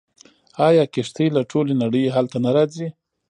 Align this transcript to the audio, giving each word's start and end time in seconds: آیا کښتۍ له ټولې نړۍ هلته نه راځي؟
آیا 0.67 0.83
کښتۍ 0.93 1.27
له 1.35 1.41
ټولې 1.51 1.73
نړۍ 1.83 2.03
هلته 2.15 2.37
نه 2.45 2.51
راځي؟ 2.55 2.87